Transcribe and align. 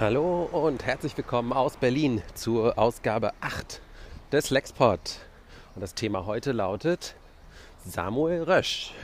Hallo 0.00 0.48
und 0.50 0.86
herzlich 0.86 1.14
willkommen 1.18 1.52
aus 1.52 1.76
Berlin 1.76 2.22
zur 2.32 2.78
Ausgabe 2.78 3.32
8 3.42 3.82
des 4.32 4.48
Lexpod. 4.48 4.98
Und 5.74 5.82
das 5.82 5.94
Thema 5.94 6.24
heute 6.24 6.52
lautet 6.52 7.16
Samuel 7.84 8.44
Rösch. 8.44 8.94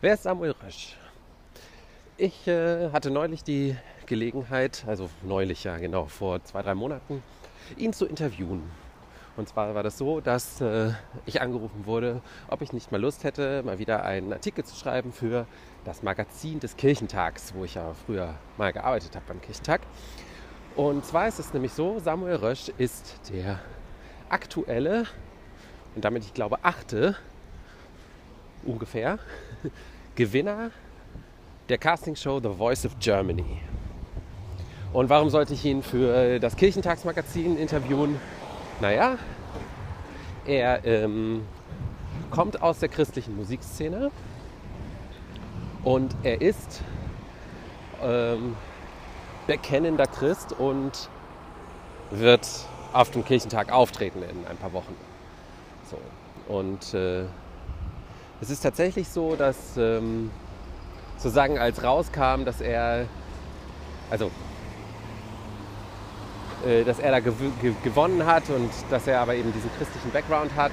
Wer 0.00 0.14
ist 0.14 0.24
Samuel 0.24 0.56
Rösch? 0.64 0.96
Ich 2.16 2.48
äh, 2.48 2.90
hatte 2.90 3.12
neulich 3.12 3.44
die 3.44 3.76
Gelegenheit, 4.06 4.82
also 4.88 5.08
neulich 5.22 5.62
ja 5.62 5.78
genau, 5.78 6.06
vor 6.06 6.42
zwei, 6.42 6.62
drei 6.62 6.74
Monaten, 6.74 7.22
ihn 7.76 7.92
zu 7.92 8.06
interviewen. 8.06 8.68
Und 9.36 9.48
zwar 9.48 9.74
war 9.74 9.82
das 9.82 9.98
so, 9.98 10.20
dass 10.20 10.60
äh, 10.60 10.92
ich 11.26 11.40
angerufen 11.40 11.86
wurde, 11.86 12.20
ob 12.48 12.62
ich 12.62 12.72
nicht 12.72 12.92
mal 12.92 13.00
Lust 13.00 13.24
hätte, 13.24 13.62
mal 13.64 13.78
wieder 13.80 14.04
einen 14.04 14.32
Artikel 14.32 14.64
zu 14.64 14.76
schreiben 14.76 15.12
für 15.12 15.46
das 15.84 16.02
Magazin 16.04 16.60
des 16.60 16.76
Kirchentags, 16.76 17.52
wo 17.54 17.64
ich 17.64 17.74
ja 17.74 17.94
früher 18.06 18.34
mal 18.58 18.72
gearbeitet 18.72 19.16
habe 19.16 19.24
beim 19.26 19.40
Kirchentag. 19.40 19.80
Und 20.76 21.04
zwar 21.04 21.26
ist 21.26 21.40
es 21.40 21.52
nämlich 21.52 21.72
so, 21.72 21.98
Samuel 21.98 22.36
Rösch 22.36 22.70
ist 22.78 23.20
der 23.32 23.58
aktuelle 24.28 25.04
und 25.94 26.04
damit 26.04 26.24
ich 26.24 26.34
glaube 26.34 26.58
achte 26.62 27.16
ungefähr 28.64 29.18
Gewinner 30.14 30.70
der 31.68 31.78
Castingshow 31.78 32.40
The 32.40 32.50
Voice 32.50 32.86
of 32.86 32.98
Germany. 33.00 33.60
Und 34.92 35.08
warum 35.10 35.28
sollte 35.28 35.54
ich 35.54 35.64
ihn 35.64 35.82
für 35.82 36.38
das 36.38 36.56
Kirchentagsmagazin 36.56 37.58
interviewen? 37.58 38.20
Naja, 38.80 39.18
er 40.46 40.84
ähm, 40.84 41.46
kommt 42.30 42.60
aus 42.60 42.80
der 42.80 42.88
christlichen 42.88 43.36
Musikszene 43.36 44.10
und 45.84 46.14
er 46.24 46.40
ist 46.40 46.82
ähm, 48.02 48.56
bekennender 49.46 50.06
Christ 50.06 50.52
und 50.52 51.08
wird 52.10 52.48
auf 52.92 53.10
dem 53.10 53.24
Kirchentag 53.24 53.72
auftreten 53.72 54.22
in 54.22 54.46
ein 54.46 54.56
paar 54.56 54.72
Wochen. 54.72 54.94
So. 55.90 55.98
Und 56.52 56.94
äh, 56.94 57.24
es 58.40 58.50
ist 58.50 58.60
tatsächlich 58.60 59.08
so, 59.08 59.36
dass 59.36 59.76
ähm, 59.76 60.30
sozusagen 61.16 61.58
als 61.58 61.82
rauskam, 61.82 62.44
dass 62.44 62.60
er, 62.60 63.06
also 64.10 64.30
dass 66.86 66.98
er 66.98 67.10
da 67.10 67.20
gew 67.20 67.32
gewonnen 67.82 68.24
hat 68.24 68.48
und 68.48 68.70
dass 68.90 69.06
er 69.06 69.20
aber 69.20 69.34
eben 69.34 69.52
diesen 69.52 69.70
christlichen 69.78 70.10
Background 70.10 70.54
hat. 70.56 70.72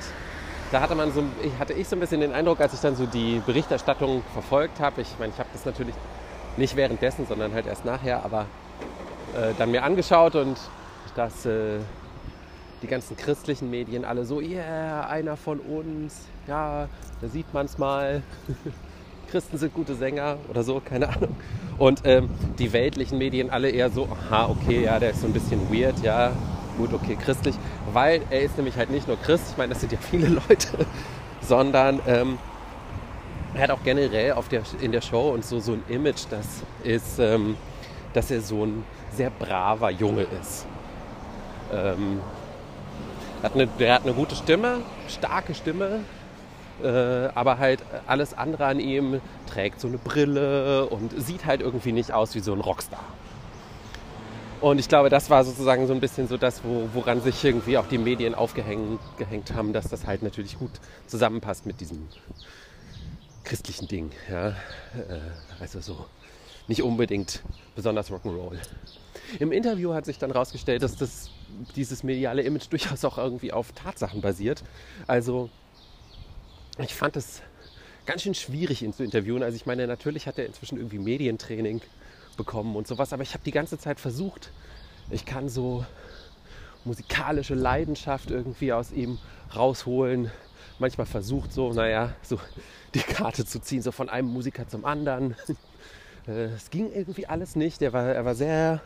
Da 0.71 0.79
hatte 0.79 0.95
man 0.95 1.11
so, 1.11 1.23
hatte 1.59 1.73
ich 1.73 1.87
so 1.87 1.97
ein 1.97 1.99
bisschen 1.99 2.21
den 2.21 2.31
Eindruck, 2.31 2.61
als 2.61 2.73
ich 2.73 2.79
dann 2.79 2.95
so 2.95 3.05
die 3.05 3.41
Berichterstattung 3.45 4.23
verfolgt 4.33 4.79
habe. 4.79 5.01
Ich 5.01 5.19
meine, 5.19 5.33
ich 5.33 5.39
habe 5.39 5.49
das 5.51 5.65
natürlich 5.65 5.95
nicht 6.55 6.75
währenddessen, 6.75 7.25
sondern 7.27 7.53
halt 7.53 7.65
erst 7.65 7.83
nachher, 7.83 8.23
aber 8.23 8.45
äh, 9.35 9.53
dann 9.57 9.71
mir 9.71 9.83
angeschaut 9.83 10.35
und 10.35 10.57
dass 11.15 11.45
äh, 11.45 11.79
die 12.81 12.87
ganzen 12.87 13.17
christlichen 13.17 13.69
Medien 13.69 14.05
alle 14.05 14.25
so, 14.25 14.39
yeah, 14.39 15.07
einer 15.07 15.37
von 15.37 15.59
uns, 15.59 16.25
ja, 16.47 16.87
da 17.21 17.27
sieht 17.27 17.53
man 17.53 17.65
es 17.65 17.77
mal. 17.77 18.23
Christen 19.31 19.57
sind 19.57 19.73
gute 19.73 19.95
Sänger 19.95 20.37
oder 20.49 20.61
so, 20.63 20.81
keine 20.83 21.07
Ahnung. 21.07 21.35
Und 21.77 22.01
ähm, 22.03 22.29
die 22.59 22.73
weltlichen 22.73 23.17
Medien 23.17 23.49
alle 23.49 23.69
eher 23.69 23.89
so, 23.89 24.09
aha, 24.09 24.49
okay, 24.49 24.83
ja, 24.83 24.99
der 24.99 25.11
ist 25.11 25.21
so 25.21 25.27
ein 25.27 25.33
bisschen 25.33 25.73
weird, 25.73 25.99
ja, 26.03 26.33
gut, 26.77 26.93
okay, 26.93 27.15
christlich. 27.15 27.55
Weil 27.93 28.21
er 28.29 28.41
ist 28.41 28.57
nämlich 28.57 28.75
halt 28.75 28.91
nicht 28.91 29.07
nur 29.07 29.17
Christ, 29.17 29.45
ich 29.51 29.57
meine, 29.57 29.69
das 29.69 29.79
sind 29.79 29.93
ja 29.93 29.97
viele 29.99 30.27
Leute, 30.27 30.85
sondern 31.41 32.01
ähm, 32.07 32.37
er 33.53 33.63
hat 33.63 33.71
auch 33.71 33.83
generell 33.83 34.33
auf 34.33 34.49
der, 34.49 34.63
in 34.81 34.91
der 34.91 35.01
Show 35.01 35.29
und 35.29 35.45
so, 35.45 35.59
so 35.59 35.73
ein 35.73 35.83
Image, 35.87 36.25
das 36.29 36.45
ist, 36.83 37.17
ähm, 37.19 37.55
dass 38.13 38.31
er 38.31 38.41
so 38.41 38.65
ein 38.65 38.83
sehr 39.13 39.29
braver 39.29 39.91
Junge 39.91 40.25
ist. 40.41 40.65
Ähm, 41.73 42.19
hat 43.41 43.55
eine, 43.55 43.67
der 43.67 43.95
hat 43.95 44.03
eine 44.03 44.13
gute 44.13 44.35
Stimme, 44.35 44.79
starke 45.07 45.55
Stimme, 45.55 46.01
aber 46.87 47.57
halt 47.57 47.79
alles 48.07 48.33
andere 48.33 48.65
an 48.65 48.79
ihm 48.79 49.21
trägt 49.47 49.79
so 49.79 49.87
eine 49.87 49.97
Brille 49.97 50.87
und 50.87 51.11
sieht 51.21 51.45
halt 51.45 51.61
irgendwie 51.61 51.91
nicht 51.91 52.11
aus 52.11 52.35
wie 52.35 52.39
so 52.39 52.53
ein 52.53 52.59
Rockstar. 52.59 53.03
Und 54.61 54.79
ich 54.79 54.87
glaube, 54.87 55.09
das 55.09 55.31
war 55.31 55.43
sozusagen 55.43 55.87
so 55.87 55.93
ein 55.93 55.99
bisschen 55.99 56.27
so 56.27 56.37
das, 56.37 56.63
wo, 56.63 56.87
woran 56.93 57.19
sich 57.21 57.43
irgendwie 57.43 57.79
auch 57.79 57.87
die 57.87 57.97
Medien 57.97 58.35
aufgehängt 58.35 58.99
gehängt 59.17 59.53
haben, 59.55 59.73
dass 59.73 59.89
das 59.89 60.05
halt 60.05 60.21
natürlich 60.21 60.59
gut 60.59 60.71
zusammenpasst 61.07 61.65
mit 61.65 61.81
diesem 61.81 62.07
christlichen 63.43 63.87
Ding. 63.87 64.11
Ja? 64.29 64.49
Äh, 64.49 64.53
also 65.59 65.81
so 65.81 66.05
nicht 66.67 66.83
unbedingt 66.83 67.41
besonders 67.75 68.11
Rock'n'Roll. 68.11 68.57
Im 69.39 69.51
Interview 69.51 69.93
hat 69.93 70.05
sich 70.05 70.19
dann 70.19 70.31
herausgestellt, 70.31 70.83
dass 70.83 70.95
das, 70.95 71.31
dieses 71.75 72.03
mediale 72.03 72.43
Image 72.43 72.67
durchaus 72.69 73.03
auch 73.03 73.17
irgendwie 73.17 73.51
auf 73.51 73.71
Tatsachen 73.71 74.21
basiert. 74.21 74.63
Also 75.07 75.49
ich 76.83 76.95
fand 76.95 77.17
es 77.17 77.41
ganz 78.05 78.23
schön 78.23 78.33
schwierig, 78.33 78.81
ihn 78.81 78.93
zu 78.93 79.03
interviewen. 79.03 79.43
Also 79.43 79.55
ich 79.55 79.65
meine, 79.65 79.87
natürlich 79.87 80.27
hat 80.27 80.37
er 80.37 80.45
inzwischen 80.45 80.77
irgendwie 80.77 80.99
Medientraining 80.99 81.81
bekommen 82.37 82.75
und 82.75 82.87
sowas, 82.87 83.13
aber 83.13 83.23
ich 83.23 83.33
habe 83.33 83.43
die 83.43 83.51
ganze 83.51 83.77
Zeit 83.77 83.99
versucht, 83.99 84.51
ich 85.09 85.25
kann 85.25 85.49
so 85.49 85.85
musikalische 86.85 87.53
Leidenschaft 87.53 88.31
irgendwie 88.31 88.73
aus 88.73 88.91
ihm 88.91 89.19
rausholen. 89.55 90.31
Manchmal 90.79 91.05
versucht 91.05 91.53
so, 91.53 91.73
naja, 91.73 92.13
so 92.23 92.39
die 92.93 92.99
Karte 92.99 93.45
zu 93.45 93.59
ziehen, 93.61 93.81
so 93.81 93.91
von 93.91 94.09
einem 94.09 94.27
Musiker 94.27 94.67
zum 94.67 94.85
anderen. 94.85 95.35
Äh, 96.27 96.53
es 96.53 96.69
ging 96.69 96.93
irgendwie 96.93 97.25
alles 97.25 97.55
nicht. 97.55 97.81
Er 97.81 97.93
war, 97.93 98.05
er 98.05 98.23
war 98.23 98.35
sehr, 98.35 98.79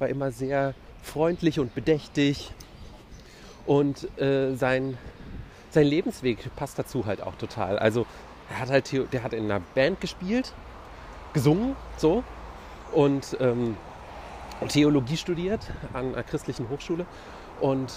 war 0.00 0.08
immer 0.08 0.32
sehr 0.32 0.74
freundlich 1.00 1.60
und 1.60 1.76
bedächtig. 1.76 2.50
Und 3.66 4.18
äh, 4.20 4.56
sein 4.56 4.98
sein 5.76 5.86
Lebensweg 5.86 6.38
passt 6.56 6.78
dazu 6.78 7.04
halt 7.04 7.22
auch 7.22 7.36
total. 7.36 7.78
Also 7.78 8.06
er 8.50 8.60
hat 8.60 8.70
halt, 8.70 9.12
der 9.12 9.22
hat 9.22 9.34
in 9.34 9.44
einer 9.44 9.60
Band 9.74 10.00
gespielt, 10.00 10.54
gesungen, 11.34 11.76
so 11.98 12.24
und 12.92 13.36
ähm, 13.40 13.76
Theologie 14.68 15.18
studiert 15.18 15.60
an 15.92 16.14
einer 16.14 16.22
christlichen 16.22 16.70
Hochschule 16.70 17.04
und 17.60 17.92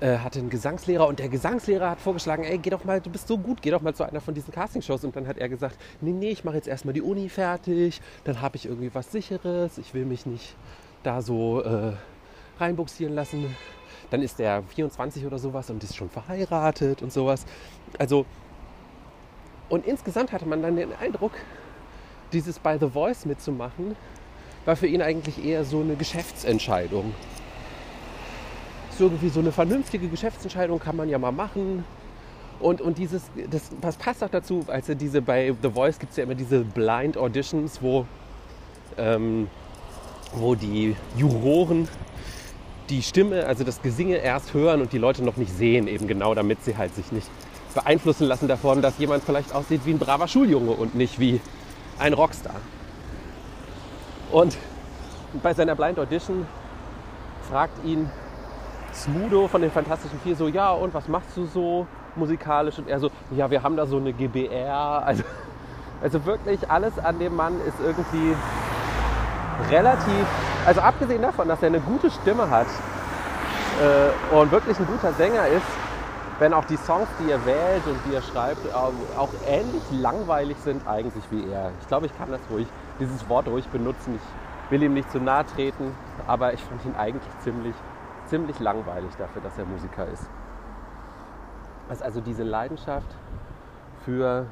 äh, 0.00 0.16
hatte 0.16 0.38
einen 0.38 0.48
Gesangslehrer 0.48 1.06
und 1.06 1.18
der 1.18 1.28
Gesangslehrer 1.28 1.90
hat 1.90 2.00
vorgeschlagen, 2.00 2.44
ey, 2.44 2.56
geh 2.56 2.70
doch 2.70 2.84
mal, 2.84 3.02
du 3.02 3.10
bist 3.10 3.28
so 3.28 3.36
gut, 3.36 3.60
geh 3.60 3.70
doch 3.70 3.82
mal 3.82 3.94
zu 3.94 4.04
einer 4.04 4.22
von 4.22 4.32
diesen 4.32 4.54
Castingshows. 4.54 5.04
Und 5.04 5.14
dann 5.16 5.28
hat 5.28 5.36
er 5.36 5.50
gesagt, 5.50 5.76
nee, 6.00 6.12
nee, 6.12 6.30
ich 6.30 6.44
mache 6.44 6.56
jetzt 6.56 6.66
erstmal 6.66 6.94
die 6.94 7.02
Uni 7.02 7.28
fertig, 7.28 8.00
dann 8.24 8.40
habe 8.40 8.56
ich 8.56 8.64
irgendwie 8.64 8.94
was 8.94 9.12
Sicheres, 9.12 9.76
ich 9.76 9.92
will 9.92 10.06
mich 10.06 10.24
nicht 10.24 10.56
da 11.02 11.20
so 11.20 11.60
äh, 11.60 11.92
reinbuxieren 12.58 13.14
lassen 13.14 13.54
dann 14.14 14.22
ist 14.22 14.38
er 14.38 14.62
24 14.62 15.26
oder 15.26 15.40
sowas 15.40 15.70
und 15.70 15.82
ist 15.82 15.96
schon 15.96 16.08
verheiratet 16.08 17.02
und 17.02 17.12
sowas. 17.12 17.44
Also, 17.98 18.24
und 19.68 19.84
insgesamt 19.86 20.30
hatte 20.30 20.46
man 20.46 20.62
dann 20.62 20.76
den 20.76 20.94
Eindruck, 20.94 21.32
dieses 22.32 22.60
bei 22.60 22.78
The 22.78 22.88
Voice 22.88 23.26
mitzumachen, 23.26 23.96
war 24.66 24.76
für 24.76 24.86
ihn 24.86 25.02
eigentlich 25.02 25.44
eher 25.44 25.64
so 25.64 25.80
eine 25.80 25.96
Geschäftsentscheidung. 25.96 27.12
So 28.90 29.06
irgendwie 29.06 29.30
so 29.30 29.40
eine 29.40 29.50
vernünftige 29.50 30.06
Geschäftsentscheidung 30.06 30.78
kann 30.78 30.94
man 30.94 31.08
ja 31.08 31.18
mal 31.18 31.32
machen. 31.32 31.84
Und, 32.60 32.80
und 32.80 32.98
dieses, 32.98 33.24
das, 33.50 33.72
das 33.80 33.96
passt 33.96 34.22
auch 34.22 34.30
dazu, 34.30 34.64
also 34.68 34.94
diese 34.94 35.22
bei 35.22 35.52
The 35.60 35.70
Voice 35.70 35.98
gibt 35.98 36.12
es 36.12 36.18
ja 36.18 36.22
immer 36.22 36.36
diese 36.36 36.60
Blind 36.60 37.16
Auditions, 37.16 37.82
wo, 37.82 38.06
ähm, 38.96 39.48
wo 40.34 40.54
die 40.54 40.94
Juroren 41.16 41.88
die 42.90 43.02
Stimme, 43.02 43.46
also 43.46 43.64
das 43.64 43.82
Gesinge 43.82 44.16
erst 44.16 44.54
hören 44.54 44.80
und 44.80 44.92
die 44.92 44.98
Leute 44.98 45.24
noch 45.24 45.36
nicht 45.36 45.56
sehen, 45.56 45.88
eben 45.88 46.06
genau 46.06 46.34
damit 46.34 46.62
sie 46.64 46.76
halt 46.76 46.94
sich 46.94 47.12
nicht 47.12 47.28
beeinflussen 47.74 48.26
lassen 48.26 48.46
davon, 48.46 48.82
dass 48.82 48.98
jemand 48.98 49.24
vielleicht 49.24 49.54
aussieht 49.54 49.82
wie 49.84 49.92
ein 49.92 49.98
braver 49.98 50.28
Schuljunge 50.28 50.70
und 50.70 50.94
nicht 50.94 51.18
wie 51.18 51.40
ein 51.98 52.12
Rockstar. 52.12 52.56
Und 54.30 54.56
bei 55.42 55.54
seiner 55.54 55.74
Blind 55.74 55.98
Audition 55.98 56.46
fragt 57.48 57.84
ihn 57.84 58.10
Smudo 58.92 59.48
von 59.48 59.60
den 59.60 59.70
Fantastischen 59.70 60.20
Vier 60.20 60.36
so, 60.36 60.48
ja 60.48 60.70
und 60.70 60.94
was 60.94 61.08
machst 61.08 61.36
du 61.36 61.46
so 61.46 61.86
musikalisch? 62.16 62.78
Und 62.78 62.88
er 62.88 63.00
so, 63.00 63.10
ja 63.32 63.50
wir 63.50 63.62
haben 63.62 63.76
da 63.76 63.86
so 63.86 63.96
eine 63.96 64.12
GBR. 64.12 65.04
Also, 65.04 65.24
also 66.00 66.24
wirklich 66.26 66.70
alles 66.70 66.98
an 66.98 67.18
dem 67.18 67.34
Mann 67.34 67.60
ist 67.66 67.76
irgendwie 67.84 68.36
relativ, 69.70 70.26
also 70.66 70.80
abgesehen 70.80 71.22
davon, 71.22 71.48
dass 71.48 71.62
er 71.62 71.68
eine 71.68 71.80
gute 71.80 72.10
Stimme 72.10 72.48
hat 72.48 72.66
äh, 73.80 74.34
und 74.34 74.50
wirklich 74.50 74.78
ein 74.78 74.86
guter 74.86 75.12
Sänger 75.12 75.46
ist, 75.48 75.66
wenn 76.38 76.52
auch 76.52 76.64
die 76.64 76.76
Songs, 76.76 77.08
die 77.20 77.30
er 77.30 77.44
wählt 77.44 77.86
und 77.86 77.98
die 78.06 78.14
er 78.14 78.22
schreibt, 78.22 78.72
auch, 78.74 78.92
auch 79.16 79.28
ähnlich 79.46 79.82
langweilig 79.92 80.56
sind 80.58 80.86
eigentlich 80.86 81.24
wie 81.30 81.48
er. 81.50 81.70
Ich 81.80 81.86
glaube, 81.86 82.06
ich 82.06 82.18
kann 82.18 82.30
das 82.30 82.40
ruhig, 82.50 82.66
dieses 82.98 83.28
Wort 83.28 83.46
ruhig 83.46 83.68
benutzen. 83.68 84.16
Ich 84.16 84.70
will 84.70 84.82
ihm 84.82 84.94
nicht 84.94 85.10
zu 85.10 85.20
nahe 85.20 85.44
treten, 85.46 85.94
aber 86.26 86.52
ich 86.54 86.62
fand 86.62 86.84
ihn 86.84 86.94
eigentlich 86.96 87.38
ziemlich, 87.40 87.74
ziemlich 88.26 88.58
langweilig 88.58 89.10
dafür, 89.18 89.42
dass 89.42 89.56
er 89.58 89.66
Musiker 89.66 90.06
ist. 90.08 90.28
Also 92.00 92.20
diese 92.20 92.42
Leidenschaft 92.42 93.06
für, 94.04 94.46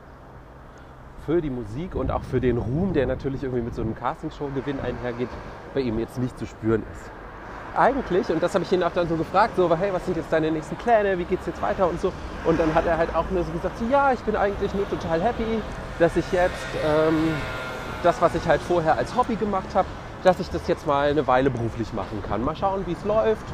für 1.26 1.40
die 1.40 1.50
Musik 1.50 1.94
und 1.94 2.10
auch 2.10 2.22
für 2.22 2.40
den 2.40 2.58
Ruhm, 2.58 2.92
der 2.92 3.06
natürlich 3.06 3.42
irgendwie 3.42 3.62
mit 3.62 3.74
so 3.74 3.82
einem 3.82 3.94
Castingshow-Gewinn 3.94 4.80
einhergeht, 4.80 5.28
bei 5.74 5.80
ihm 5.80 5.98
jetzt 5.98 6.18
nicht 6.18 6.38
zu 6.38 6.46
spüren 6.46 6.82
ist. 6.92 7.10
Eigentlich, 7.74 8.28
und 8.28 8.42
das 8.42 8.54
habe 8.54 8.64
ich 8.64 8.72
ihn 8.72 8.82
auch 8.82 8.92
dann 8.92 9.08
so 9.08 9.16
gefragt, 9.16 9.56
so, 9.56 9.74
hey, 9.74 9.92
was 9.92 10.04
sind 10.04 10.16
jetzt 10.16 10.30
deine 10.30 10.50
nächsten 10.50 10.76
Pläne, 10.76 11.18
wie 11.18 11.24
geht 11.24 11.40
es 11.40 11.46
jetzt 11.46 11.62
weiter 11.62 11.88
und 11.88 12.00
so. 12.00 12.12
Und 12.44 12.60
dann 12.60 12.74
hat 12.74 12.86
er 12.86 12.98
halt 12.98 13.14
auch 13.14 13.30
nur 13.30 13.44
so 13.44 13.52
gesagt, 13.52 13.78
so, 13.78 13.86
ja, 13.90 14.12
ich 14.12 14.20
bin 14.20 14.36
eigentlich 14.36 14.74
nur 14.74 14.88
total 14.90 15.22
happy, 15.22 15.62
dass 15.98 16.16
ich 16.16 16.30
jetzt 16.32 16.66
ähm, 16.84 17.32
das, 18.02 18.20
was 18.20 18.34
ich 18.34 18.46
halt 18.46 18.60
vorher 18.60 18.98
als 18.98 19.16
Hobby 19.16 19.36
gemacht 19.36 19.74
habe, 19.74 19.88
dass 20.22 20.38
ich 20.38 20.50
das 20.50 20.68
jetzt 20.68 20.86
mal 20.86 21.08
eine 21.08 21.26
Weile 21.26 21.48
beruflich 21.50 21.92
machen 21.94 22.22
kann. 22.28 22.44
Mal 22.44 22.56
schauen, 22.56 22.86
wie 22.86 22.92
es 22.92 23.04
läuft. 23.04 23.46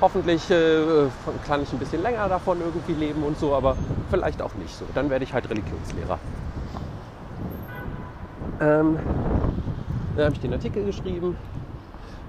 Hoffentlich 0.00 0.50
äh, 0.50 1.08
kann 1.46 1.62
ich 1.62 1.72
ein 1.72 1.78
bisschen 1.78 2.02
länger 2.02 2.28
davon 2.28 2.60
irgendwie 2.60 2.92
leben 2.92 3.22
und 3.22 3.38
so, 3.38 3.54
aber 3.54 3.76
vielleicht 4.10 4.40
auch 4.40 4.54
nicht 4.54 4.76
so. 4.76 4.84
Dann 4.94 5.10
werde 5.10 5.24
ich 5.24 5.32
halt 5.32 5.48
Religionslehrer. 5.48 6.18
Ähm, 8.60 8.98
dann 10.16 10.24
habe 10.24 10.34
ich 10.34 10.40
den 10.40 10.52
Artikel 10.52 10.84
geschrieben, 10.84 11.36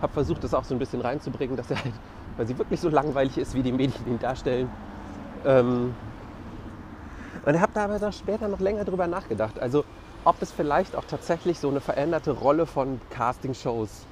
habe 0.01 0.13
versucht, 0.13 0.43
das 0.43 0.53
auch 0.53 0.63
so 0.63 0.75
ein 0.75 0.79
bisschen 0.79 1.01
reinzubringen, 1.01 1.55
dass 1.55 1.71
er 1.71 1.83
halt, 1.83 1.93
weil 2.35 2.47
sie 2.47 2.57
wirklich 2.57 2.79
so 2.79 2.89
langweilig 2.89 3.37
ist, 3.37 3.53
wie 3.53 3.63
die 3.63 3.71
Medien 3.71 4.05
ihn 4.07 4.19
darstellen. 4.19 4.69
Ähm, 5.45 5.93
und 7.45 7.61
habe 7.61 7.71
da 7.73 7.85
aber 7.85 8.11
später 8.11 8.49
noch 8.49 8.59
länger 8.59 8.83
drüber 8.83 9.07
nachgedacht. 9.07 9.59
Also 9.59 9.85
ob 10.25 10.41
es 10.41 10.51
vielleicht 10.51 10.95
auch 10.95 11.05
tatsächlich 11.05 11.59
so 11.59 11.69
eine 11.69 11.79
veränderte 11.79 12.31
Rolle 12.31 12.65
von 12.65 12.99
Castingshows 13.09 14.05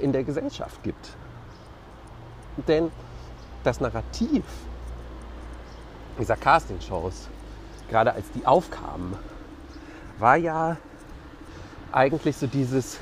in 0.00 0.12
der 0.12 0.24
Gesellschaft 0.24 0.82
gibt. 0.82 1.16
Denn 2.66 2.90
das 3.62 3.80
Narrativ 3.80 4.44
dieser 6.18 6.36
Castingshows, 6.36 7.28
gerade 7.88 8.12
als 8.12 8.30
die 8.32 8.44
aufkamen, 8.46 9.14
war 10.18 10.36
ja 10.36 10.76
eigentlich 11.92 12.36
so 12.36 12.46
dieses, 12.46 12.98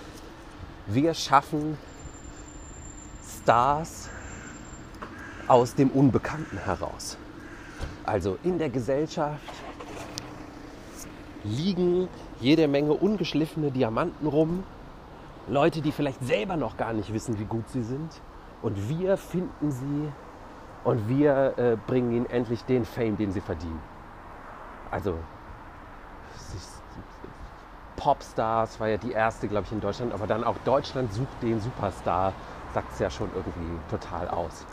wir 0.86 1.14
schaffen 1.14 1.78
Stars 3.42 4.08
aus 5.48 5.74
dem 5.74 5.90
Unbekannten 5.90 6.58
heraus. 6.58 7.18
Also 8.04 8.38
in 8.42 8.58
der 8.58 8.70
Gesellschaft 8.70 9.40
liegen 11.44 12.08
jede 12.40 12.68
Menge 12.68 12.92
ungeschliffene 12.92 13.70
Diamanten 13.70 14.26
rum. 14.26 14.64
Leute, 15.48 15.80
die 15.80 15.92
vielleicht 15.92 16.24
selber 16.24 16.56
noch 16.56 16.76
gar 16.76 16.92
nicht 16.92 17.12
wissen, 17.12 17.38
wie 17.38 17.44
gut 17.44 17.68
sie 17.68 17.82
sind. 17.82 18.20
Und 18.62 18.88
wir 18.88 19.16
finden 19.16 19.72
sie 19.72 20.12
und 20.84 21.08
wir 21.08 21.54
äh, 21.56 21.76
bringen 21.86 22.12
ihnen 22.12 22.26
endlich 22.26 22.62
den 22.64 22.84
Fame, 22.84 23.16
den 23.16 23.32
sie 23.32 23.40
verdienen. 23.40 23.80
Also 24.90 25.14
Popstars 28.02 28.80
war 28.80 28.88
ja 28.88 28.96
die 28.96 29.12
erste, 29.12 29.46
glaube 29.46 29.66
ich, 29.66 29.72
in 29.72 29.80
Deutschland, 29.80 30.12
aber 30.12 30.26
dann 30.26 30.42
auch 30.42 30.56
Deutschland 30.64 31.12
sucht 31.12 31.40
den 31.40 31.60
Superstar, 31.60 32.32
sagt 32.74 32.92
es 32.92 32.98
ja 32.98 33.08
schon 33.08 33.30
irgendwie 33.32 33.78
total 33.88 34.26
aus. 34.26 34.66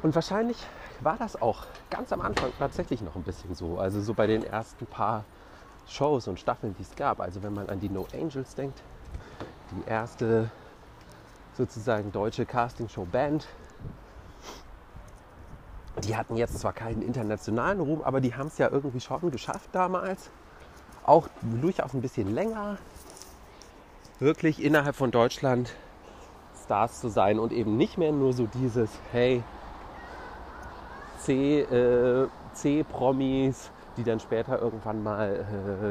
Und 0.00 0.14
wahrscheinlich 0.14 0.56
war 1.00 1.16
das 1.16 1.42
auch 1.42 1.64
ganz 1.90 2.12
am 2.12 2.20
Anfang 2.20 2.52
tatsächlich 2.56 3.02
noch 3.02 3.16
ein 3.16 3.24
bisschen 3.24 3.56
so. 3.56 3.80
Also 3.80 4.00
so 4.00 4.14
bei 4.14 4.28
den 4.28 4.44
ersten 4.44 4.86
paar 4.86 5.24
Shows 5.88 6.28
und 6.28 6.38
Staffeln, 6.38 6.76
die 6.78 6.82
es 6.82 6.94
gab. 6.94 7.18
Also 7.18 7.42
wenn 7.42 7.52
man 7.52 7.68
an 7.68 7.80
die 7.80 7.88
No 7.88 8.06
Angels 8.14 8.54
denkt, 8.54 8.80
die 9.72 9.90
erste 9.90 10.48
sozusagen 11.56 12.12
deutsche 12.12 12.46
Castingshow-Band. 12.46 13.44
Die 16.04 16.16
hatten 16.16 16.36
jetzt 16.36 16.60
zwar 16.60 16.72
keinen 16.72 17.02
internationalen 17.02 17.80
Ruhm, 17.80 18.02
aber 18.02 18.20
die 18.20 18.36
haben 18.36 18.46
es 18.46 18.58
ja 18.58 18.68
irgendwie 18.68 19.00
schon 19.00 19.32
geschafft 19.32 19.70
damals. 19.72 20.30
Auch 21.08 21.26
durchaus 21.40 21.94
ein 21.94 22.02
bisschen 22.02 22.34
länger. 22.34 22.76
Wirklich 24.18 24.62
innerhalb 24.62 24.94
von 24.94 25.10
Deutschland 25.10 25.74
Stars 26.62 27.00
zu 27.00 27.08
sein 27.08 27.38
und 27.38 27.50
eben 27.50 27.78
nicht 27.78 27.96
mehr 27.96 28.12
nur 28.12 28.34
so 28.34 28.46
dieses, 28.46 28.90
hey, 29.10 29.42
äh, 31.26 32.26
C-Promis, 32.52 33.70
die 33.96 34.04
dann 34.04 34.20
später 34.20 34.60
irgendwann 34.60 35.02
mal 35.02 35.46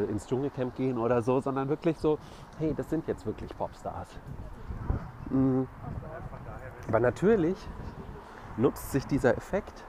äh, 0.08 0.12
ins 0.12 0.28
Dschungelcamp 0.28 0.76
gehen 0.76 1.00
oder 1.00 1.24
so, 1.24 1.40
sondern 1.40 1.68
wirklich 1.68 1.98
so, 1.98 2.20
hey, 2.60 2.76
das 2.78 2.88
sind 2.92 3.08
jetzt 3.08 3.26
wirklich 3.26 3.58
Popstars. 3.58 4.10
Mhm. 5.32 5.68
Aber 6.88 7.00
natürlich 7.00 7.58
nutzt 8.56 8.92
sich 8.92 9.08
dieser 9.08 9.36
Effekt 9.36 9.84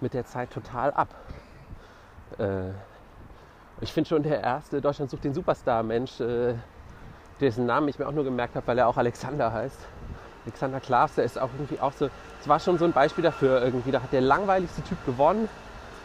mit 0.00 0.12
der 0.12 0.26
Zeit 0.26 0.50
total 0.50 0.90
ab. 0.92 1.14
Äh, 2.38 2.70
ich 3.80 3.92
finde 3.92 4.08
schon 4.08 4.22
der 4.22 4.40
erste 4.40 4.80
Deutschland 4.80 5.10
sucht 5.10 5.24
den 5.24 5.34
Superstar-Mensch, 5.34 6.20
äh, 6.20 6.54
dessen 7.40 7.66
Namen 7.66 7.88
ich 7.88 7.98
mir 7.98 8.06
auch 8.06 8.12
nur 8.12 8.24
gemerkt 8.24 8.56
habe, 8.56 8.66
weil 8.66 8.78
er 8.78 8.88
auch 8.88 8.96
Alexander 8.96 9.52
heißt. 9.52 9.78
Alexander 10.44 10.80
Klaas, 10.80 11.14
der 11.14 11.24
ist 11.24 11.38
auch 11.38 11.50
irgendwie 11.58 11.78
auch 11.78 11.92
so, 11.92 12.08
es 12.40 12.48
war 12.48 12.58
schon 12.58 12.78
so 12.78 12.84
ein 12.84 12.92
Beispiel 12.92 13.22
dafür 13.22 13.62
irgendwie. 13.62 13.90
Da 13.90 14.02
hat 14.02 14.12
der 14.12 14.22
langweiligste 14.22 14.82
Typ 14.82 15.04
gewonnen 15.04 15.48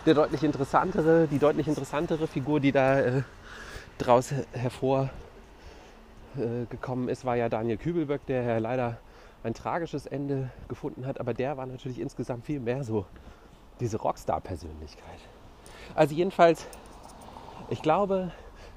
der 0.06 0.14
deutlich 0.14 0.44
interessantere, 0.44 1.28
die 1.28 1.40
deutlich 1.40 1.68
interessantere 1.68 2.28
Figur, 2.28 2.60
die 2.60 2.72
da 2.72 3.00
äh, 3.00 3.22
draus 3.98 4.34
hervorgekommen 4.52 7.08
äh, 7.08 7.12
ist, 7.12 7.26
war 7.26 7.36
ja 7.36 7.50
Daniel 7.50 7.78
Kübelböck, 7.78 8.26
der 8.26 8.44
ja 8.44 8.58
leider 8.58 8.98
ein 9.44 9.54
tragisches 9.54 10.06
Ende 10.06 10.50
gefunden 10.68 11.06
hat. 11.06 11.20
Aber 11.20 11.34
der 11.34 11.58
war 11.58 11.66
natürlich 11.66 12.00
insgesamt 12.00 12.46
viel 12.46 12.60
mehr 12.60 12.84
so 12.84 13.06
diese 13.80 13.98
Rockstar-Persönlichkeit. 13.98 15.20
Also 15.96 16.16
jedenfalls, 16.16 16.68
ich 17.70 17.82
glaube, 17.82 18.32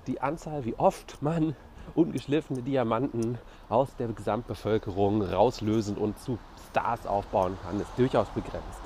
die 0.07 0.21
Anzahl, 0.21 0.65
wie 0.65 0.75
oft 0.77 1.21
man 1.23 1.57
ungeschliffene 1.95 2.63
Diamanten 2.63 3.39
aus 3.69 3.95
der 3.97 4.09
Gesamtbevölkerung 4.09 5.23
rauslösen 5.23 5.97
und 5.97 6.19
zu 6.19 6.39
Stars 6.71 7.07
aufbauen 7.07 7.57
kann, 7.65 7.81
ist 7.81 7.91
durchaus 7.97 8.29
begrenzt. 8.29 8.81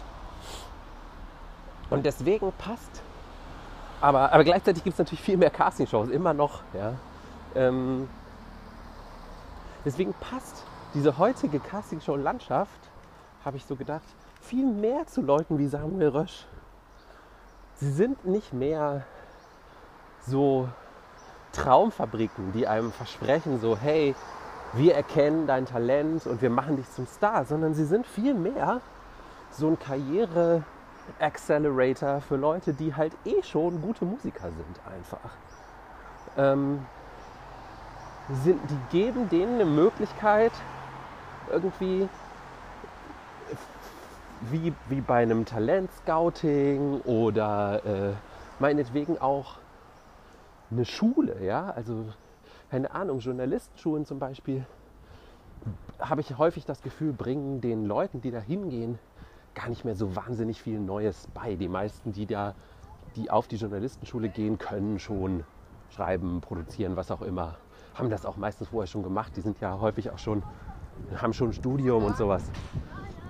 Und 1.90 2.06
deswegen 2.06 2.52
passt. 2.52 3.02
Aber, 4.00 4.32
aber 4.32 4.44
gleichzeitig 4.44 4.84
gibt 4.84 4.94
es 4.94 4.98
natürlich 4.98 5.22
viel 5.22 5.36
mehr 5.36 5.50
Castingshows, 5.50 6.08
immer 6.08 6.32
noch. 6.32 6.62
Ja. 6.72 6.94
Ähm, 7.54 8.08
deswegen 9.84 10.14
passt 10.14 10.64
diese 10.94 11.18
heutige 11.18 11.58
Castingshow-Landschaft, 11.58 12.90
habe 13.44 13.56
ich 13.56 13.64
so 13.64 13.76
gedacht, 13.76 14.04
viel 14.40 14.66
mehr 14.66 15.06
zu 15.06 15.20
Leuten 15.20 15.58
wie 15.58 15.66
Samuel 15.66 16.08
Rösch. 16.08 16.46
Sie 17.74 17.90
sind 17.90 18.24
nicht 18.24 18.52
mehr 18.52 19.04
so 20.26 20.68
Traumfabriken, 21.52 22.52
die 22.52 22.66
einem 22.66 22.92
versprechen, 22.92 23.60
so 23.60 23.76
hey, 23.76 24.14
wir 24.72 24.94
erkennen 24.94 25.46
dein 25.46 25.66
Talent 25.66 26.26
und 26.26 26.42
wir 26.42 26.50
machen 26.50 26.76
dich 26.76 26.90
zum 26.92 27.06
Star, 27.06 27.44
sondern 27.44 27.74
sie 27.74 27.84
sind 27.84 28.06
viel 28.06 28.34
mehr 28.34 28.80
so 29.50 29.66
ein 29.68 29.78
Karriere- 29.78 30.62
Accelerator 31.18 32.20
für 32.20 32.36
Leute, 32.36 32.72
die 32.72 32.94
halt 32.94 33.12
eh 33.24 33.42
schon 33.42 33.80
gute 33.82 34.04
Musiker 34.04 34.48
sind 34.50 34.80
einfach. 34.86 35.30
Ähm, 36.36 36.86
sind, 38.44 38.60
die 38.70 38.96
geben 38.96 39.28
denen 39.28 39.54
eine 39.54 39.64
Möglichkeit, 39.64 40.52
irgendwie 41.50 42.08
wie, 44.42 44.72
wie 44.88 45.00
bei 45.00 45.22
einem 45.22 45.44
Talentscouting 45.44 47.00
oder 47.02 47.84
äh, 47.84 48.12
meinetwegen 48.60 49.18
auch 49.20 49.56
eine 50.70 50.84
Schule, 50.84 51.44
ja, 51.44 51.70
also 51.70 52.06
keine 52.70 52.92
Ahnung, 52.92 53.18
Journalistenschulen 53.18 54.04
zum 54.06 54.18
Beispiel, 54.18 54.64
habe 55.98 56.20
ich 56.20 56.38
häufig 56.38 56.64
das 56.64 56.82
Gefühl, 56.82 57.12
bringen 57.12 57.60
den 57.60 57.84
Leuten, 57.84 58.20
die 58.20 58.30
da 58.30 58.38
hingehen, 58.40 58.98
gar 59.54 59.68
nicht 59.68 59.84
mehr 59.84 59.96
so 59.96 60.14
wahnsinnig 60.16 60.62
viel 60.62 60.78
Neues 60.78 61.28
bei. 61.34 61.56
Die 61.56 61.68
meisten, 61.68 62.12
die 62.12 62.26
da, 62.26 62.54
die 63.16 63.30
auf 63.30 63.48
die 63.48 63.56
Journalistenschule 63.56 64.28
gehen, 64.28 64.58
können 64.58 64.98
schon 64.98 65.44
schreiben, 65.90 66.40
produzieren, 66.40 66.96
was 66.96 67.10
auch 67.10 67.22
immer. 67.22 67.56
Haben 67.94 68.10
das 68.10 68.24
auch 68.24 68.36
meistens 68.36 68.68
vorher 68.68 68.86
schon 68.86 69.02
gemacht. 69.02 69.36
Die 69.36 69.40
sind 69.40 69.60
ja 69.60 69.80
häufig 69.80 70.10
auch 70.10 70.18
schon, 70.18 70.42
haben 71.16 71.32
schon 71.32 71.48
ein 71.48 71.52
Studium 71.52 72.04
und 72.04 72.16
sowas. 72.16 72.50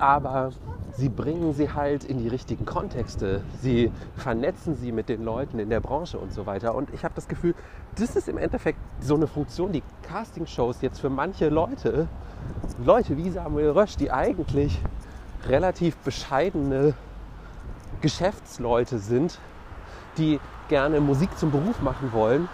Aber 0.01 0.51
sie 0.97 1.11
bringen 1.11 1.53
sie 1.53 1.73
halt 1.73 2.05
in 2.05 2.19
die 2.19 2.29
richtigen 2.29 2.65
Kontexte. 2.65 3.43
Sie 3.61 3.93
vernetzen 4.17 4.75
sie 4.75 4.93
mit 4.93 5.11
den 5.11 5.23
Leuten 5.23 5.59
in 5.59 5.69
der 5.69 5.81
Branche 5.81 6.19
und 6.19 6.33
so 6.33 6.47
weiter. 6.47 6.75
Und 6.75 6.93
ich 6.95 7.05
habe 7.05 7.15
das 7.15 7.29
Gefühl, 7.29 7.55
das 7.97 8.17
ist 8.17 8.27
im 8.27 8.39
Endeffekt 8.39 8.79
so 9.01 9.15
eine 9.15 9.27
Funktion, 9.27 9.73
die 9.73 9.83
Castingshows 10.03 10.81
jetzt 10.81 11.01
für 11.01 11.11
manche 11.11 11.51
Leute, 11.51 12.09
Leute 12.83 13.19
wie 13.19 13.31
Samuel 13.31 13.71
Rösch, 13.71 13.97
die 13.97 14.11
eigentlich 14.11 14.81
relativ 15.47 15.97
bescheidene 15.99 16.95
Geschäftsleute 18.01 18.99
sind, 18.99 19.39
die 20.17 20.41
gerne 20.69 21.01
Musik 21.01 21.37
zum 21.39 21.51
Beruf 21.51 21.83
machen 21.83 22.13
wollen, 22.13 22.49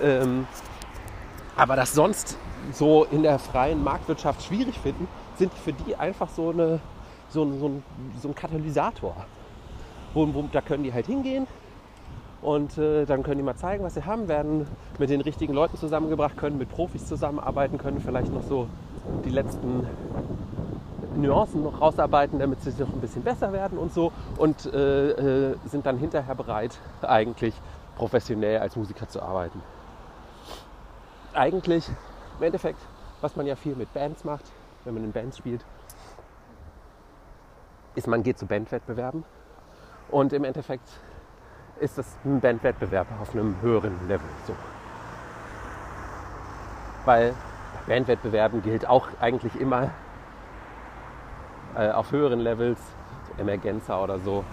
ähm, 0.00 0.46
aber 1.56 1.76
das 1.76 1.92
sonst 1.92 2.38
so 2.72 3.04
in 3.04 3.22
der 3.22 3.38
freien 3.38 3.82
Marktwirtschaft 3.82 4.42
schwierig 4.42 4.78
finden, 4.78 5.08
sind 5.38 5.54
für 5.54 5.72
die 5.72 5.96
einfach 5.96 6.28
so, 6.30 6.50
eine, 6.50 6.80
so, 7.28 7.50
so, 7.58 7.68
ein, 7.68 7.84
so 8.20 8.28
ein 8.28 8.34
Katalysator. 8.34 9.26
Wo, 10.14 10.32
wo, 10.34 10.48
da 10.52 10.60
können 10.62 10.84
die 10.84 10.92
halt 10.92 11.06
hingehen 11.06 11.46
Und 12.42 12.78
äh, 12.78 13.06
dann 13.06 13.22
können 13.22 13.38
die 13.38 13.44
mal 13.44 13.56
zeigen, 13.56 13.84
was 13.84 13.94
sie 13.94 14.04
haben, 14.04 14.28
werden 14.28 14.68
mit 14.98 15.10
den 15.10 15.20
richtigen 15.20 15.54
Leuten 15.54 15.76
zusammengebracht, 15.76 16.36
können 16.36 16.58
mit 16.58 16.68
Profis 16.68 17.06
zusammenarbeiten, 17.06 17.78
können 17.78 18.00
vielleicht 18.00 18.32
noch 18.32 18.42
so 18.42 18.68
die 19.24 19.30
letzten 19.30 19.88
Nuancen 21.14 21.62
noch 21.62 21.80
rausarbeiten, 21.80 22.38
damit 22.38 22.62
sie 22.62 22.70
noch 22.82 22.92
ein 22.92 23.00
bisschen 23.00 23.24
besser 23.24 23.52
werden 23.52 23.78
und 23.78 23.92
so. 23.92 24.12
Und 24.36 24.66
äh, 24.66 25.52
äh, 25.52 25.56
sind 25.64 25.86
dann 25.86 25.98
hinterher 25.98 26.34
bereit, 26.34 26.82
eigentlich 27.02 27.62
professionell 27.96 28.60
als 28.60 28.76
Musiker 28.76 29.08
zu 29.08 29.22
arbeiten. 29.22 29.64
Eigentlich, 31.32 31.88
im 32.38 32.44
Endeffekt, 32.44 32.88
was 33.20 33.36
man 33.36 33.46
ja 33.46 33.56
viel 33.56 33.76
mit 33.76 33.92
Bands 33.92 34.24
macht, 34.24 34.44
wenn 34.86 34.94
man 34.94 35.04
in 35.04 35.12
Bands 35.12 35.36
spielt, 35.36 35.64
ist, 37.96 38.06
man 38.06 38.22
geht 38.22 38.38
zu 38.38 38.46
Bandwettbewerben 38.46 39.24
und 40.10 40.32
im 40.32 40.44
Endeffekt 40.44 40.88
ist 41.80 41.98
das 41.98 42.16
ein 42.24 42.40
Bandwettbewerb 42.40 43.08
auf 43.20 43.32
einem 43.32 43.60
höheren 43.60 44.08
Level. 44.08 44.28
So. 44.46 44.54
Weil 47.04 47.34
bei 47.86 47.94
Bandwettbewerben 47.94 48.62
gilt 48.62 48.86
auch 48.88 49.08
eigentlich 49.20 49.54
immer 49.60 49.90
äh, 51.74 51.90
auf 51.90 52.12
höheren 52.12 52.40
Levels, 52.40 52.78
so 53.28 53.42
Emergenza 53.42 54.00
oder 54.02 54.18
so, 54.20 54.44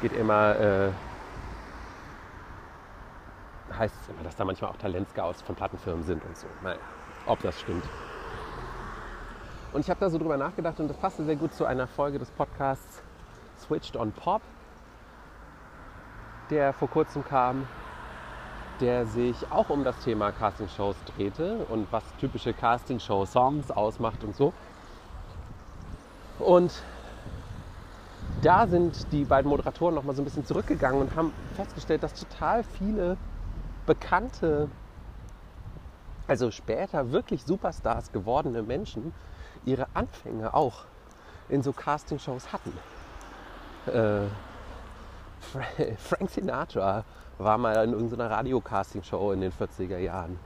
geht 0.00 0.12
immer, 0.12 0.58
äh, 0.58 0.90
heißt 3.78 3.94
es 4.02 4.08
immer, 4.08 4.24
dass 4.24 4.36
da 4.36 4.44
manchmal 4.44 4.70
auch 4.70 4.76
Talentscouts 4.76 5.42
von 5.42 5.54
Plattenfirmen 5.54 6.02
sind 6.02 6.24
und 6.24 6.36
so. 6.36 6.46
Naja, 6.62 6.78
ob 7.26 7.40
das 7.40 7.60
stimmt. 7.60 7.84
Und 9.72 9.80
ich 9.80 9.88
habe 9.88 10.00
da 10.00 10.10
so 10.10 10.18
drüber 10.18 10.36
nachgedacht 10.36 10.78
und 10.80 10.88
das 10.88 10.96
passte 10.98 11.24
sehr 11.24 11.36
gut 11.36 11.54
zu 11.54 11.64
einer 11.64 11.86
Folge 11.86 12.18
des 12.18 12.30
Podcasts 12.30 13.02
Switched 13.58 13.96
on 13.96 14.12
Pop, 14.12 14.42
der 16.50 16.74
vor 16.74 16.88
kurzem 16.90 17.24
kam, 17.24 17.66
der 18.80 19.06
sich 19.06 19.50
auch 19.50 19.70
um 19.70 19.82
das 19.82 19.98
Thema 20.00 20.30
Castingshows 20.30 20.96
drehte 21.16 21.64
und 21.70 21.90
was 21.90 22.04
typische 22.20 22.52
Castingshow-Songs 22.52 23.70
ausmacht 23.70 24.22
und 24.24 24.36
so. 24.36 24.52
Und 26.38 26.82
da 28.42 28.66
sind 28.66 29.10
die 29.12 29.24
beiden 29.24 29.48
Moderatoren 29.48 29.94
noch 29.94 30.02
mal 30.02 30.14
so 30.14 30.20
ein 30.20 30.26
bisschen 30.26 30.44
zurückgegangen 30.44 31.00
und 31.00 31.16
haben 31.16 31.32
festgestellt, 31.54 32.02
dass 32.02 32.12
total 32.12 32.62
viele 32.62 33.16
bekannte, 33.86 34.68
also 36.26 36.50
später 36.50 37.10
wirklich 37.10 37.44
Superstars 37.44 38.12
gewordene 38.12 38.62
Menschen 38.62 39.14
ihre 39.64 39.86
Anfänge 39.94 40.54
auch 40.54 40.84
in 41.48 41.62
so 41.62 41.72
Castingshows 41.72 42.52
hatten. 42.52 42.72
Äh, 43.86 44.26
Frank 45.98 46.30
Sinatra 46.30 47.04
war 47.38 47.58
mal 47.58 47.84
in 47.84 47.92
irgendeiner 47.92 48.30
Radio-Casting-Show 48.30 49.32
in 49.32 49.40
den 49.40 49.52
40er 49.52 49.98
Jahren. 49.98 50.38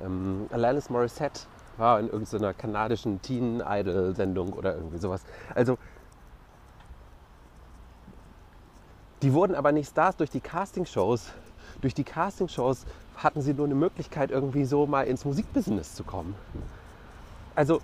Ähm, 0.00 0.48
Alanis 0.50 0.90
Morissette 0.90 1.42
war 1.76 2.00
in 2.00 2.08
irgendeiner 2.08 2.52
kanadischen 2.52 3.22
Teen-Idol-Sendung 3.22 4.52
oder 4.52 4.74
irgendwie 4.74 4.98
sowas. 4.98 5.22
Also, 5.54 5.78
die 9.22 9.32
wurden 9.32 9.54
aber 9.54 9.72
nicht 9.72 9.90
Stars 9.90 10.16
durch 10.16 10.30
die 10.30 10.40
Castingshows. 10.40 11.32
Durch 11.80 11.94
die 11.94 12.04
Castingshows 12.04 12.84
hatten 13.16 13.42
sie 13.42 13.54
nur 13.54 13.66
eine 13.66 13.74
Möglichkeit, 13.74 14.30
irgendwie 14.30 14.64
so 14.64 14.86
mal 14.86 15.02
ins 15.02 15.24
Musikbusiness 15.24 15.94
zu 15.94 16.04
kommen. 16.04 16.34
Also, 17.54 17.80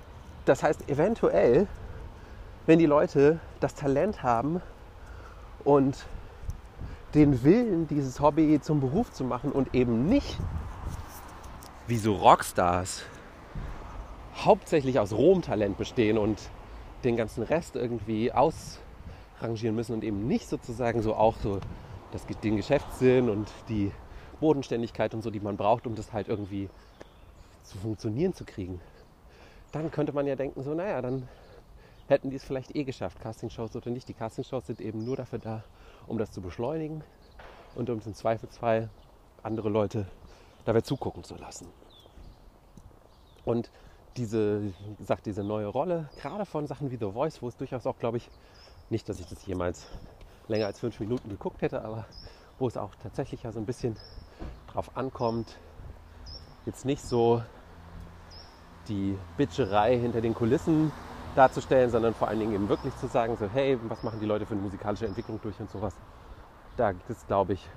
das 0.47 0.63
heißt, 0.63 0.89
eventuell, 0.89 1.67
wenn 2.67 2.79
die 2.79 2.87
Leute 2.87 3.41
das 3.61 3.75
Talent 3.75 4.23
haben 4.23 4.63
und 5.65 6.07
den 7.15 7.43
Willen, 7.45 7.87
dieses 7.89 8.21
Hobby 8.21 8.61
zum 8.61 8.81
Beruf 8.81 9.13
zu 9.13 9.25
machen 9.25 9.53
und 9.53 9.75
eben 9.75 10.09
nicht 10.09 10.39
wie 11.87 11.99
so 11.99 12.15
Rockstars 12.15 13.03
hauptsächlich 14.37 14.99
aus 14.99 15.13
rohem 15.13 15.43
Talent 15.43 15.79
bestehen 15.79 16.19
und 16.19 16.39
den 17.05 17.17
ganzen 17.17 17.43
Rest 17.43 17.77
irgendwie 17.77 18.33
ausrangieren 18.33 19.75
müssen 19.75 19.95
und 19.95 20.05
eben 20.05 20.27
nicht 20.27 20.49
sozusagen 20.49 21.03
so 21.03 21.15
auch 21.15 21.37
so 21.43 21.61
das, 22.13 22.27
den 22.43 22.57
Geschäftssinn 22.57 23.31
und 23.31 23.49
die 23.69 23.93
Bodenständigkeit 24.41 25.15
und 25.15 25.23
so, 25.23 25.31
die 25.31 25.41
man 25.41 25.57
braucht, 25.57 25.87
um 25.87 25.95
das 25.95 26.13
halt 26.13 26.29
irgendwie 26.29 26.69
zu 27.65 27.79
funktionieren 27.79 28.35
zu 28.35 28.45
kriegen 28.45 28.81
dann 29.73 29.91
könnte 29.91 30.13
man 30.13 30.27
ja 30.27 30.37
denken, 30.37 30.63
so, 30.63 30.75
naja, 30.75 31.03
dann 31.03 31.29
hätten 32.09 32.31
die 32.31 32.37
es 32.37 32.45
vielleicht 32.45 32.75
eh 32.77 32.85
geschafft, 32.85 33.21
Castingshows 33.21 33.75
oder 33.77 33.91
nicht. 33.91 34.09
Die 34.09 34.15
Castingshows 34.15 34.67
sind 34.67 34.81
eben 34.81 35.05
nur 35.05 35.17
dafür 35.17 35.39
da, 35.39 35.65
um 36.07 36.19
das 36.19 36.31
zu 36.31 36.41
beschleunigen 36.41 37.03
und 37.75 37.91
um 37.91 38.01
im 38.05 38.15
Zweifelsfall 38.15 38.91
andere 39.43 39.69
Leute 39.69 40.07
dabei 40.65 40.81
zugucken 40.81 41.25
zu 41.25 41.37
lassen. 41.37 41.69
Und 43.45 43.71
diese, 44.17 44.63
wie 44.63 44.95
gesagt, 44.97 45.27
diese 45.27 45.45
neue 45.45 45.67
Rolle, 45.67 46.09
gerade 46.21 46.47
von 46.47 46.67
Sachen 46.67 46.91
wie 46.91 46.97
The 46.97 47.13
Voice, 47.13 47.43
wo 47.43 47.49
es 47.49 47.57
durchaus 47.57 47.87
auch, 47.87 47.99
glaube 47.99 48.17
ich, 48.17 48.31
nicht, 48.91 49.09
dass 49.09 49.21
ich 49.21 49.27
das 49.27 49.45
jemals 49.47 49.87
länger 50.49 50.67
als 50.67 50.81
fünf 50.81 50.99
Minuten 51.01 51.29
geguckt 51.29 51.63
hätte, 51.63 51.83
aber 51.83 52.07
wo 52.59 52.67
es 52.67 52.77
auch 52.77 52.95
tatsächlich 53.03 53.43
ja 53.43 53.53
so 53.53 53.59
ein 53.59 53.67
bisschen 53.67 53.97
drauf 54.73 54.97
ankommt, 54.97 55.59
jetzt 56.65 56.85
nicht 56.85 57.03
so 57.03 57.43
die 58.89 59.19
Bitcherei 59.37 59.99
hinter 59.99 60.21
den 60.21 60.35
Kulissen 60.35 60.93
darzustellen, 61.35 61.91
sondern 61.91 62.15
vor 62.15 62.29
allen 62.29 62.41
Dingen 62.41 62.53
eben 62.53 62.69
wirklich 62.69 62.97
zu 62.97 63.07
sagen, 63.07 63.37
so 63.37 63.47
hey, 63.47 63.79
was 63.89 64.03
machen 64.03 64.21
die 64.21 64.27
Leute 64.27 64.47
für 64.47 64.55
eine 64.55 64.63
musikalische 64.63 65.07
Entwicklung 65.07 65.41
durch 65.43 65.59
und 65.61 65.71
sowas. 65.71 65.95
Da 66.77 66.93
das 67.09 67.27
glaube 67.27 67.55
ich, 67.55 67.69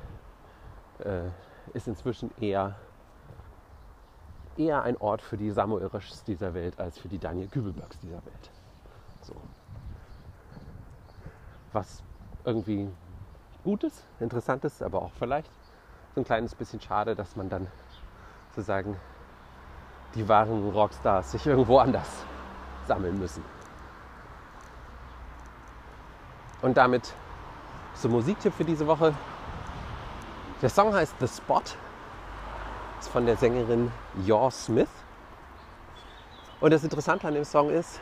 äh, 1.00 1.30
ist 1.74 1.88
inzwischen 1.88 2.32
eher, 2.40 2.76
eher 4.58 4.84
ein 4.84 4.98
Ort 4.98 5.22
für 5.22 5.38
die 5.38 5.52
Samuel 5.52 5.88
Röschs 5.88 6.24
dieser 6.24 6.54
Welt 6.54 6.80
als 6.80 6.98
für 6.98 7.08
die 7.08 7.20
Daniel 7.20 7.48
Kübelbergs 7.48 8.00
dieser 8.00 8.24
Welt. 8.26 8.52
So. 9.22 9.36
Was 11.74 12.02
irgendwie 12.46 12.90
Gutes, 13.64 14.04
Interessantes, 14.20 14.82
aber 14.82 15.02
auch 15.02 15.12
vielleicht 15.20 15.52
so 16.16 16.22
ein 16.22 16.24
kleines 16.24 16.56
bisschen 16.56 16.82
schade, 16.82 17.16
dass 17.16 17.36
man 17.36 17.50
dann 17.50 17.68
sozusagen 18.50 18.96
die 20.16 20.28
wahren 20.28 20.70
Rockstars 20.70 21.32
sich 21.32 21.46
irgendwo 21.46 21.78
anders 21.80 22.08
sammeln 22.88 23.20
müssen. 23.20 23.44
Und 26.62 26.78
damit 26.78 27.14
zum 27.94 28.12
Musiktipp 28.12 28.54
für 28.54 28.66
diese 28.66 28.88
Woche. 28.88 29.14
Der 30.62 30.70
Song 30.70 30.94
heißt 30.94 31.16
The 31.20 31.28
Spot, 31.28 31.62
ist 33.00 33.10
von 33.10 33.26
der 33.26 33.38
Sängerin 33.38 33.92
Yaw 34.26 34.52
Smith. 34.52 34.90
Und 36.60 36.72
das 36.72 36.84
Interessante 36.84 37.28
an 37.28 37.34
dem 37.34 37.46
Song 37.46 37.70
ist, 37.70 38.02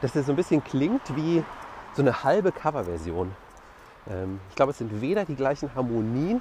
dass 0.00 0.16
er 0.16 0.24
so 0.24 0.32
ein 0.32 0.36
bisschen 0.36 0.64
klingt 0.64 1.14
wie 1.14 1.44
so 1.94 2.02
eine 2.02 2.24
halbe 2.24 2.50
Coverversion. 2.50 3.32
Ähm, 4.08 4.40
ich 4.48 4.56
glaube, 4.56 4.72
es 4.72 4.78
sind 4.78 5.00
weder 5.00 5.24
die 5.24 5.36
gleichen 5.36 5.72
Harmonien 5.74 6.40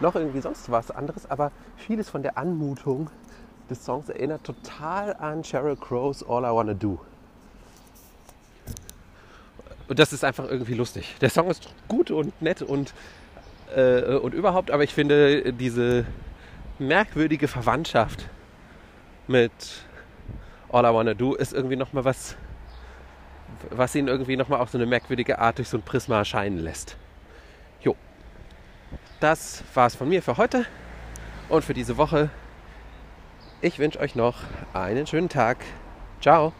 noch 0.00 0.14
irgendwie 0.14 0.40
sonst 0.40 0.70
was 0.70 0.90
anderes, 0.90 1.28
aber 1.30 1.50
vieles 1.76 2.08
von 2.08 2.22
der 2.22 2.38
Anmutung 2.38 3.10
des 3.70 3.84
Songs 3.84 4.08
erinnert 4.08 4.44
total 4.44 5.14
an 5.16 5.44
Sheryl 5.44 5.76
Crow's 5.76 6.22
All 6.22 6.44
I 6.44 6.54
Wanna 6.54 6.74
Do. 6.74 7.00
Und 9.88 9.98
das 9.98 10.12
ist 10.12 10.24
einfach 10.24 10.48
irgendwie 10.48 10.74
lustig. 10.74 11.14
Der 11.20 11.28
Song 11.30 11.50
ist 11.50 11.68
gut 11.88 12.10
und 12.10 12.40
nett 12.40 12.62
und, 12.62 12.94
äh, 13.74 14.14
und 14.16 14.32
überhaupt, 14.32 14.70
aber 14.70 14.84
ich 14.84 14.94
finde 14.94 15.52
diese 15.52 16.06
merkwürdige 16.78 17.48
Verwandtschaft 17.48 18.28
mit 19.26 19.52
All 20.70 20.84
I 20.84 20.94
Wanna 20.94 21.14
Do 21.14 21.34
ist 21.34 21.52
irgendwie 21.52 21.76
nochmal 21.76 22.04
was, 22.04 22.36
was 23.70 23.94
ihn 23.94 24.08
irgendwie 24.08 24.36
nochmal 24.36 24.60
auf 24.60 24.70
so 24.70 24.78
eine 24.78 24.86
merkwürdige 24.86 25.38
Art 25.38 25.58
durch 25.58 25.68
so 25.68 25.76
ein 25.76 25.82
Prisma 25.82 26.18
erscheinen 26.18 26.58
lässt. 26.58 26.96
Jo. 27.82 27.94
Das 29.20 29.62
war's 29.74 29.94
von 29.94 30.08
mir 30.08 30.22
für 30.22 30.36
heute 30.36 30.64
und 31.48 31.64
für 31.64 31.74
diese 31.74 31.96
Woche. 31.96 32.30
Ich 33.64 33.78
wünsche 33.78 34.00
euch 34.00 34.16
noch 34.16 34.34
einen 34.74 35.06
schönen 35.06 35.28
Tag. 35.28 35.58
Ciao. 36.20 36.52